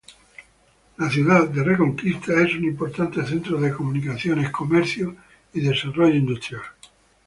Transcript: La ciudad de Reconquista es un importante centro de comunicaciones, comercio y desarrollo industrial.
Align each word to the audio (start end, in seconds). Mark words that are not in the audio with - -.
La 0.97 1.11
ciudad 1.11 1.47
de 1.49 1.63
Reconquista 1.63 2.33
es 2.43 2.55
un 2.55 2.63
importante 2.63 3.23
centro 3.23 3.59
de 3.61 3.71
comunicaciones, 3.71 4.49
comercio 4.49 5.15
y 5.53 5.59
desarrollo 5.61 6.15
industrial. 6.15 6.63